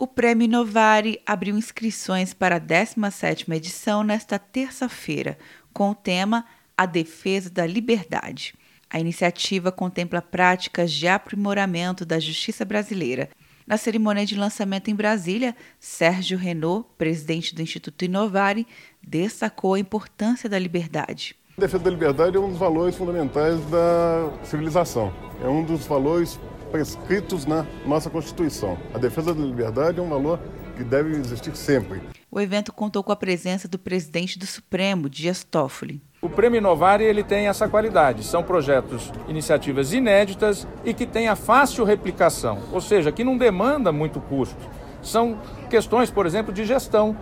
O 0.00 0.06
Prêmio 0.06 0.46
Novare 0.46 1.20
abriu 1.26 1.58
inscrições 1.58 2.32
para 2.32 2.54
a 2.54 2.60
17ª 2.60 3.52
edição 3.56 4.04
nesta 4.04 4.38
terça-feira, 4.38 5.36
com 5.72 5.90
o 5.90 5.94
tema 5.94 6.44
A 6.76 6.86
Defesa 6.86 7.50
da 7.50 7.66
Liberdade. 7.66 8.54
A 8.88 9.00
iniciativa 9.00 9.72
contempla 9.72 10.22
práticas 10.22 10.92
de 10.92 11.08
aprimoramento 11.08 12.06
da 12.06 12.20
justiça 12.20 12.64
brasileira. 12.64 13.28
Na 13.66 13.76
cerimônia 13.76 14.24
de 14.24 14.36
lançamento 14.36 14.88
em 14.88 14.94
Brasília, 14.94 15.56
Sérgio 15.80 16.38
Renault, 16.38 16.86
presidente 16.96 17.52
do 17.52 17.60
Instituto 17.60 18.04
Inovare, 18.04 18.68
destacou 19.02 19.74
a 19.74 19.80
importância 19.80 20.48
da 20.48 20.60
liberdade. 20.60 21.34
A 21.56 21.60
defesa 21.60 21.82
da 21.82 21.90
liberdade 21.90 22.36
é 22.36 22.40
um 22.40 22.50
dos 22.50 22.58
valores 22.58 22.94
fundamentais 22.94 23.58
da 23.66 24.30
civilização. 24.44 25.12
É 25.42 25.48
um 25.48 25.64
dos 25.64 25.84
valores 25.86 26.38
prescritos 26.68 27.46
na 27.46 27.66
nossa 27.84 28.08
Constituição. 28.08 28.78
A 28.94 28.98
defesa 28.98 29.34
da 29.34 29.42
liberdade 29.42 29.98
é 29.98 30.02
um 30.02 30.08
valor 30.08 30.38
que 30.76 30.84
deve 30.84 31.16
existir 31.16 31.56
sempre. 31.56 32.00
O 32.30 32.40
evento 32.40 32.72
contou 32.72 33.02
com 33.02 33.10
a 33.10 33.16
presença 33.16 33.66
do 33.66 33.78
presidente 33.78 34.38
do 34.38 34.46
Supremo, 34.46 35.08
Dias 35.08 35.42
Toffoli. 35.42 36.00
O 36.20 36.28
Prêmio 36.28 36.58
Inovare 36.58 37.04
ele 37.04 37.24
tem 37.24 37.48
essa 37.48 37.68
qualidade. 37.68 38.24
São 38.24 38.42
projetos, 38.42 39.12
iniciativas 39.28 39.92
inéditas 39.92 40.66
e 40.84 40.92
que 40.92 41.06
têm 41.06 41.28
a 41.28 41.36
fácil 41.36 41.84
replicação, 41.84 42.60
ou 42.72 42.80
seja, 42.80 43.12
que 43.12 43.24
não 43.24 43.38
demanda 43.38 43.90
muito 43.90 44.20
custo. 44.20 44.56
São 45.02 45.40
questões, 45.70 46.10
por 46.10 46.26
exemplo, 46.26 46.52
de 46.52 46.64
gestão 46.64 47.16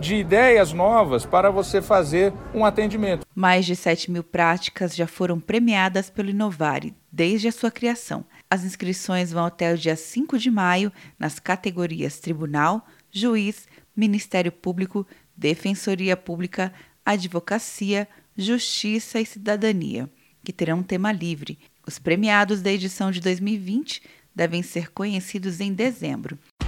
de 0.00 0.14
ideias 0.14 0.72
novas 0.72 1.26
para 1.26 1.50
você 1.50 1.82
fazer 1.82 2.32
um 2.54 2.64
atendimento. 2.64 3.26
Mais 3.34 3.66
de 3.66 3.74
7 3.74 4.10
mil 4.10 4.22
práticas 4.22 4.94
já 4.94 5.06
foram 5.06 5.40
premiadas 5.40 6.08
pelo 6.08 6.30
Inovare 6.30 6.94
desde 7.10 7.48
a 7.48 7.52
sua 7.52 7.70
criação. 7.70 8.24
As 8.50 8.64
inscrições 8.64 9.32
vão 9.32 9.44
até 9.44 9.72
o 9.72 9.78
dia 9.78 9.96
5 9.96 10.38
de 10.38 10.50
maio 10.50 10.92
nas 11.18 11.38
categorias 11.38 12.18
Tribunal, 12.18 12.86
Juiz, 13.10 13.66
Ministério 13.96 14.52
Público, 14.52 15.06
Defensoria 15.36 16.16
Pública, 16.16 16.72
Advocacia, 17.04 18.08
Justiça 18.36 19.20
e 19.20 19.26
Cidadania, 19.26 20.08
que 20.44 20.52
terão 20.52 20.78
um 20.78 20.82
tema 20.82 21.10
livre. 21.10 21.58
Os 21.86 21.98
premiados 21.98 22.60
da 22.62 22.70
edição 22.70 23.10
de 23.10 23.20
2020 23.20 24.02
devem 24.34 24.62
ser 24.62 24.90
conhecidos 24.92 25.60
em 25.60 25.72
dezembro. 25.72 26.38